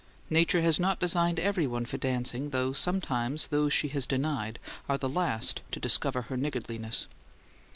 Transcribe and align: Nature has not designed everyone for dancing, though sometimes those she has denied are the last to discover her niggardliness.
Nature 0.31 0.63
has 0.63 0.79
not 0.79 0.99
designed 0.99 1.39
everyone 1.39 1.85
for 1.85 1.95
dancing, 1.95 2.49
though 2.49 2.73
sometimes 2.73 3.49
those 3.49 3.71
she 3.71 3.87
has 3.89 4.07
denied 4.07 4.57
are 4.89 4.97
the 4.97 5.07
last 5.07 5.61
to 5.69 5.79
discover 5.79 6.23
her 6.23 6.35
niggardliness. 6.35 7.05